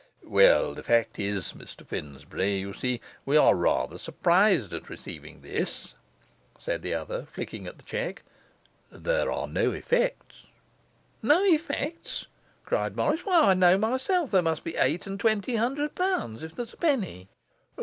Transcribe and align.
'Well, 0.23 0.73
the 0.73 0.81
fact 0.81 1.19
is, 1.19 1.53
Mr 1.53 1.85
Finsbury, 1.85 2.55
you 2.57 2.73
see 2.73 2.99
we 3.23 3.37
are 3.37 3.53
rather 3.53 3.99
surprised 3.99 4.73
at 4.73 4.89
receiving 4.89 5.41
this,' 5.41 5.93
said 6.57 6.81
the 6.81 6.95
other, 6.95 7.27
flicking 7.31 7.67
at 7.67 7.77
the 7.77 7.83
cheque. 7.83 8.23
'There 8.91 9.31
are 9.31 9.47
no 9.47 9.71
effects.' 9.73 10.45
'No 11.21 11.43
effects?' 11.43 12.25
cried 12.65 12.95
Morris. 12.97 13.27
'Why, 13.27 13.49
I 13.51 13.53
know 13.53 13.77
myself 13.77 14.31
there 14.31 14.41
must 14.41 14.63
be 14.63 14.75
eight 14.75 15.05
and 15.05 15.19
twenty 15.19 15.57
hundred 15.57 15.93
pounds, 15.93 16.41
if 16.41 16.55
there's 16.55 16.73
a 16.73 16.77
penny. 16.77 17.29